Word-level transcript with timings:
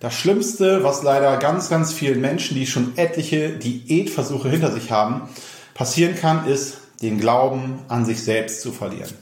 Das 0.00 0.14
Schlimmste, 0.14 0.84
was 0.84 1.02
leider 1.02 1.38
ganz, 1.38 1.70
ganz 1.70 1.92
vielen 1.92 2.20
Menschen, 2.20 2.54
die 2.54 2.68
schon 2.68 2.96
etliche 2.96 3.50
Diätversuche 3.50 4.48
hinter 4.48 4.70
sich 4.70 4.92
haben, 4.92 5.22
passieren 5.74 6.14
kann, 6.14 6.46
ist, 6.46 6.78
den 7.02 7.18
Glauben 7.18 7.80
an 7.88 8.04
sich 8.04 8.22
selbst 8.22 8.60
zu 8.60 8.70
verlieren. 8.70 9.12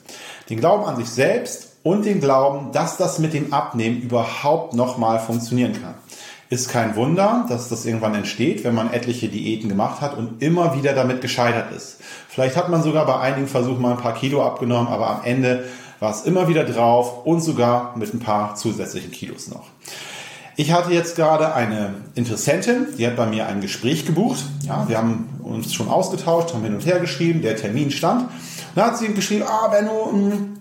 Den 0.50 0.60
Glauben 0.60 0.84
an 0.84 0.96
sich 0.96 1.08
selbst 1.08 1.76
und 1.82 2.04
den 2.04 2.20
Glauben, 2.20 2.72
dass 2.72 2.98
das 2.98 3.18
mit 3.18 3.32
dem 3.32 3.54
Abnehmen 3.54 4.02
überhaupt 4.02 4.74
nochmal 4.74 5.18
funktionieren 5.18 5.72
kann. 5.80 5.94
Ist 6.50 6.68
kein 6.68 6.94
Wunder, 6.94 7.46
dass 7.48 7.70
das 7.70 7.86
irgendwann 7.86 8.14
entsteht, 8.14 8.62
wenn 8.62 8.74
man 8.74 8.92
etliche 8.92 9.28
Diäten 9.28 9.70
gemacht 9.70 10.02
hat 10.02 10.14
und 10.14 10.42
immer 10.42 10.76
wieder 10.76 10.92
damit 10.92 11.22
gescheitert 11.22 11.72
ist. 11.74 12.00
Vielleicht 12.28 12.54
hat 12.54 12.68
man 12.68 12.82
sogar 12.82 13.06
bei 13.06 13.18
einigen 13.18 13.48
Versuchen 13.48 13.80
mal 13.80 13.92
ein 13.92 14.02
paar 14.02 14.14
Kilo 14.14 14.44
abgenommen, 14.44 14.88
aber 14.88 15.08
am 15.08 15.24
Ende 15.24 15.64
war 16.00 16.10
es 16.10 16.26
immer 16.26 16.48
wieder 16.48 16.64
drauf 16.64 17.24
und 17.24 17.40
sogar 17.40 17.96
mit 17.96 18.12
ein 18.12 18.20
paar 18.20 18.56
zusätzlichen 18.56 19.10
Kilos 19.10 19.48
noch. 19.48 19.64
Ich 20.58 20.72
hatte 20.72 20.90
jetzt 20.90 21.16
gerade 21.16 21.54
eine 21.54 21.94
Interessentin, 22.14 22.86
die 22.96 23.06
hat 23.06 23.14
bei 23.14 23.26
mir 23.26 23.46
ein 23.46 23.60
Gespräch 23.60 24.06
gebucht. 24.06 24.42
Ja, 24.62 24.88
wir 24.88 24.96
haben 24.96 25.28
uns 25.42 25.74
schon 25.74 25.88
ausgetauscht, 25.88 26.54
haben 26.54 26.64
hin 26.64 26.74
und 26.74 26.86
her 26.86 26.98
geschrieben, 26.98 27.42
der 27.42 27.56
Termin 27.56 27.90
stand. 27.90 28.22
Und 28.22 28.30
da 28.74 28.86
hat 28.86 28.98
sie 28.98 29.08
geschrieben, 29.08 29.44
ah 29.46 29.68
Benno, 29.68 30.10
hm, 30.12 30.56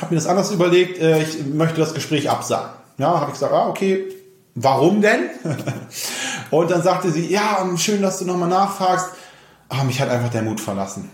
habe 0.00 0.14
mir 0.14 0.18
das 0.18 0.26
anders 0.26 0.50
überlegt, 0.50 0.98
äh, 0.98 1.22
ich 1.22 1.44
möchte 1.44 1.78
das 1.78 1.92
Gespräch 1.92 2.30
absagen. 2.30 2.70
Ja, 2.96 3.20
habe 3.20 3.26
ich 3.26 3.34
gesagt, 3.34 3.52
ah 3.52 3.68
okay, 3.68 4.06
warum 4.54 5.02
denn? 5.02 5.28
und 6.50 6.70
dann 6.70 6.82
sagte 6.82 7.10
sie, 7.10 7.30
ja, 7.30 7.68
schön, 7.76 8.00
dass 8.00 8.20
du 8.20 8.24
nochmal 8.24 8.48
nachfragst. 8.48 9.10
Ah, 9.68 9.84
mich 9.84 10.00
hat 10.00 10.08
einfach 10.08 10.30
der 10.30 10.42
Mut 10.42 10.58
verlassen. 10.58 11.10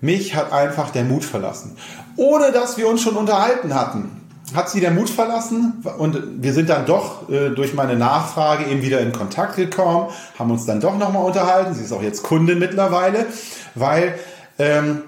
Mich 0.00 0.36
hat 0.36 0.52
einfach 0.52 0.90
der 0.90 1.02
Mut 1.02 1.24
verlassen. 1.24 1.76
Ohne 2.14 2.52
dass 2.52 2.78
wir 2.78 2.86
uns 2.86 3.02
schon 3.02 3.16
unterhalten 3.16 3.74
hatten 3.74 4.19
hat 4.54 4.70
sie 4.70 4.80
der 4.80 4.90
Mut 4.90 5.10
verlassen 5.10 5.84
und 5.98 6.42
wir 6.42 6.52
sind 6.52 6.68
dann 6.70 6.86
doch 6.86 7.28
äh, 7.28 7.50
durch 7.50 7.74
meine 7.74 7.96
Nachfrage 7.96 8.64
eben 8.66 8.82
wieder 8.82 9.00
in 9.00 9.12
Kontakt 9.12 9.56
gekommen, 9.56 10.08
haben 10.38 10.50
uns 10.50 10.66
dann 10.66 10.80
doch 10.80 10.96
nochmal 10.96 11.24
unterhalten. 11.24 11.74
Sie 11.74 11.84
ist 11.84 11.92
auch 11.92 12.02
jetzt 12.02 12.22
Kundin 12.22 12.58
mittlerweile, 12.58 13.26
weil 13.74 14.18
ähm, 14.58 15.02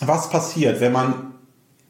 was 0.00 0.30
passiert, 0.30 0.80
wenn 0.80 0.92
man 0.92 1.14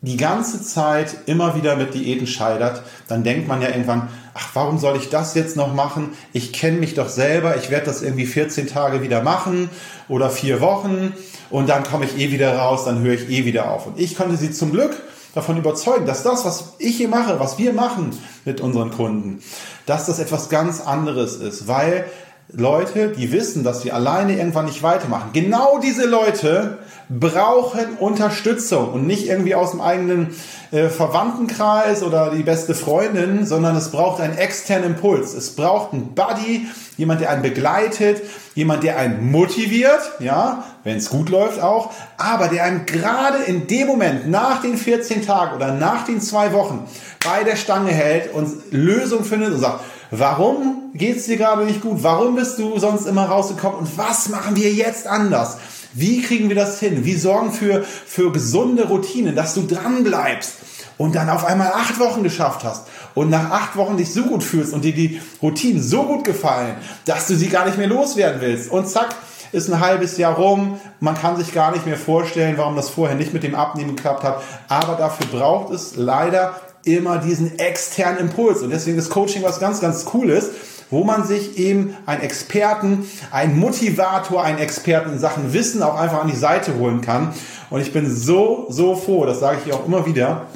die 0.01 0.17
ganze 0.17 0.63
Zeit 0.63 1.17
immer 1.27 1.57
wieder 1.57 1.75
mit 1.75 1.93
Diäten 1.93 2.27
scheitert, 2.27 2.83
dann 3.09 3.25
denkt 3.25 3.49
man 3.49 3.61
ja 3.61 3.69
irgendwann, 3.69 4.09
ach, 4.33 4.51
warum 4.55 4.79
soll 4.79 4.97
ich 4.97 5.11
das 5.11 5.35
jetzt 5.35 5.57
noch 5.57 5.75
machen? 5.75 6.11
Ich 6.33 6.53
kenne 6.53 6.79
mich 6.79 6.95
doch 6.95 7.09
selber, 7.09 7.57
ich 7.57 7.71
werde 7.71 7.87
das 7.87 8.03
irgendwie 8.03 8.27
14 8.27 8.69
Tage 8.69 9.03
wieder 9.03 9.23
machen 9.23 9.69
oder 10.09 10.31
vier 10.31 10.61
Wochen 10.61 11.13
und 11.51 11.69
dann 11.69 11.83
komme 11.83 12.05
ich 12.05 12.17
eh 12.17 12.31
wieder 12.31 12.57
raus, 12.57 12.85
dann 12.85 13.01
höre 13.01 13.15
ich 13.15 13.29
eh 13.29 13.45
wieder 13.45 13.73
auf. 13.73 13.87
Und 13.87 13.99
ich 13.99 14.17
konnte 14.17 14.37
sie 14.37 14.53
zum 14.53 14.71
Glück 14.71 14.97
davon 15.35 15.57
überzeugen, 15.57 16.07
dass 16.07 16.23
das, 16.23 16.45
was 16.45 16.75
ich 16.79 16.97
hier 16.97 17.09
mache, 17.09 17.41
was 17.41 17.59
wir 17.59 17.73
machen 17.73 18.11
mit 18.45 18.61
unseren 18.61 18.91
Kunden, 18.91 19.43
dass 19.87 20.07
das 20.07 20.19
etwas 20.19 20.49
ganz 20.49 20.81
anderes 20.81 21.37
ist, 21.37 21.69
weil 21.69 22.07
Leute, 22.51 23.09
die 23.09 23.31
wissen, 23.31 23.63
dass 23.63 23.83
sie 23.83 23.93
alleine 23.93 24.37
irgendwann 24.39 24.65
nicht 24.65 24.83
weitermachen, 24.83 25.31
genau 25.35 25.79
diese 25.79 26.07
Leute 26.07 26.79
brauchen 27.11 27.97
Unterstützung 27.99 28.93
und 28.93 29.07
nicht 29.07 29.27
irgendwie 29.29 29.55
aus 29.55 29.73
dem 29.73 29.81
eigenen 29.81 30.35
äh, 30.71 30.89
Verwandtenkreis 30.89 32.03
oder 32.03 32.31
die 32.31 32.43
beste 32.43 32.75
Freundin, 32.75 33.47
sondern 33.47 33.77
es 33.77 33.91
braucht 33.91 34.21
einen 34.21 34.37
externen 34.37 34.95
Impuls. 34.95 35.35
Es 35.35 35.57
braucht 35.57 35.93
einen 35.93 36.15
Buddy, 36.15 36.67
jemand, 36.97 37.21
der 37.21 37.31
einen 37.31 37.43
begleitet, 37.43 38.23
jemand, 38.55 38.83
der 38.83 38.99
einen 38.99 39.31
motiviert, 39.31 40.01
ja, 40.19 40.65
wenn 40.85 40.97
es 40.97 41.11
gut 41.11 41.31
läuft 41.31 41.61
auch, 41.63 41.93
aber 42.17 42.49
der 42.49 42.65
einen 42.65 42.87
gerade 42.87 43.39
in 43.45 43.67
dem 43.67 43.87
Moment 43.87 44.29
nach 44.29 44.63
den 44.63 44.77
14 44.77 45.25
Tagen 45.25 45.57
oder 45.57 45.73
nach 45.73 46.05
den 46.05 46.21
zwei 46.21 46.53
Wochen 46.53 46.87
bei 47.25 47.45
der 47.45 47.57
Stange 47.57 47.91
hält 47.91 48.33
und 48.35 48.71
Lösung 48.71 49.25
findet 49.25 49.53
und 49.53 49.61
sagt, 49.61 49.81
warum 50.11 50.91
geht's 50.95 51.27
dir 51.27 51.37
gerade 51.37 51.65
nicht 51.65 51.81
gut? 51.81 52.03
Warum 52.03 52.37
bist 52.37 52.59
du 52.59 52.79
sonst 52.79 53.07
immer 53.07 53.27
rausgekommen? 53.27 53.79
Und 53.79 53.99
was 53.99 54.29
machen 54.29 54.57
wir 54.57 54.73
jetzt 54.73 55.07
anders? 55.07 55.59
Wie 55.95 56.23
kriegen 56.23 56.49
wir 56.49 56.57
das 56.57 56.81
hin? 56.81 57.05
Wie 57.05 57.15
sorgen 57.15 57.53
für, 57.53 57.83
für 57.83 58.33
gesunde 58.33 58.87
Routinen, 58.89 59.35
dass 59.35 59.55
du 59.55 59.67
dran 59.67 60.05
bleibst 60.05 60.55
und 60.99 61.15
dann 61.15 61.31
auf 61.31 61.45
einmal 61.45 61.69
acht 61.69 61.99
Wochen 61.99 62.23
geschafft 62.23 62.65
hast 62.65 62.87
und 63.15 63.31
nach 63.31 63.51
acht 63.51 63.77
Wochen 63.77 63.97
dich 63.97 64.13
so 64.13 64.23
gut 64.25 64.43
fühlst 64.43 64.73
und 64.75 64.85
dir 64.85 64.95
die 64.95 65.21
Routinen 65.43 65.83
so 65.83 66.05
gut 66.05 66.25
gefallen, 66.25 66.77
dass 67.05 67.27
du 67.27 67.37
sie 67.37 67.49
gar 67.49 67.65
nicht 67.67 67.79
mehr 67.79 67.87
loswerden 67.87 68.41
willst. 68.41 68.71
Und 68.71 68.89
zack, 68.89 69.15
ist 69.53 69.71
ein 69.73 69.81
halbes 69.81 70.19
Jahr 70.19 70.35
rum. 70.35 70.79
Man 71.01 71.15
kann 71.17 71.37
sich 71.37 71.55
gar 71.55 71.73
nicht 71.73 71.87
mehr 71.87 71.97
vorstellen, 71.97 72.59
warum 72.59 72.77
das 72.77 72.91
vorher 72.91 73.17
nicht 73.17 73.33
mit 73.33 73.43
dem 73.43 73.55
Abnehmen 73.55 73.97
geklappt 73.97 74.23
hat. 74.23 74.43
Aber 74.69 74.95
dafür 74.95 75.27
braucht 75.27 75.73
es 75.73 75.97
leider 75.97 76.61
immer 76.85 77.19
diesen 77.19 77.59
externen 77.59 78.19
Impuls. 78.19 78.63
Und 78.63 78.71
deswegen 78.71 78.99
ist 78.99 79.11
Coaching 79.11 79.43
was 79.43 79.61
ganz, 79.61 79.81
ganz 79.81 80.05
Cooles, 80.05 80.51
wo 80.91 81.05
man 81.05 81.27
sich 81.27 81.59
eben 81.59 81.97
einen 82.07 82.23
Experten, 82.23 83.09
einen 83.31 83.59
Motivator, 83.59 84.43
einen 84.43 84.59
Experten 84.59 85.13
in 85.13 85.19
Sachen 85.19 85.53
Wissen 85.53 85.83
auch 85.83 85.99
einfach 85.99 86.23
an 86.23 86.29
die 86.29 86.37
Seite 86.37 86.77
holen 86.79 87.01
kann. 87.01 87.35
Und 87.71 87.81
ich 87.81 87.93
bin 87.93 88.15
so, 88.15 88.67
so 88.71 88.97
froh, 88.97 89.27
das 89.27 89.41
sage 89.41 89.59
ich 89.65 89.73
auch 89.73 89.87
immer 89.87 90.07
wieder, 90.07 90.47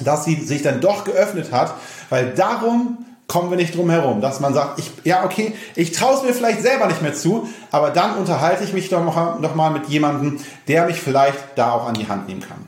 dass 0.00 0.24
sie 0.24 0.36
sich 0.36 0.62
dann 0.62 0.80
doch 0.80 1.04
geöffnet 1.04 1.52
hat, 1.52 1.74
weil 2.08 2.32
darum 2.34 3.04
kommen 3.26 3.50
wir 3.50 3.58
nicht 3.58 3.76
drum 3.76 3.90
herum, 3.90 4.22
dass 4.22 4.40
man 4.40 4.54
sagt, 4.54 4.78
ich, 4.78 4.90
ja, 5.04 5.24
okay, 5.24 5.52
ich 5.74 5.92
traue 5.92 6.16
es 6.16 6.22
mir 6.22 6.32
vielleicht 6.32 6.62
selber 6.62 6.86
nicht 6.86 7.02
mehr 7.02 7.14
zu, 7.14 7.46
aber 7.70 7.90
dann 7.90 8.16
unterhalte 8.16 8.64
ich 8.64 8.72
mich 8.72 8.88
doch 8.88 9.04
noch, 9.04 9.38
noch 9.38 9.54
mal 9.54 9.70
mit 9.70 9.86
jemandem, 9.88 10.38
der 10.66 10.86
mich 10.86 11.00
vielleicht 11.00 11.38
da 11.56 11.72
auch 11.72 11.86
an 11.86 11.94
die 11.94 12.08
Hand 12.08 12.26
nehmen 12.26 12.40
kann. 12.40 12.67